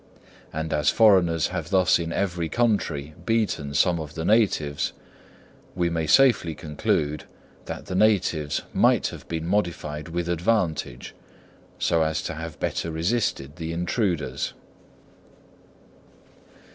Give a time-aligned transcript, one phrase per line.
[0.51, 4.93] And as foreigners have thus in every country beaten some of the natives,
[5.75, 7.25] we may safely conclude
[7.65, 11.13] that the natives might have been modified with advantage,
[11.77, 14.53] so as to have better resisted the intruders.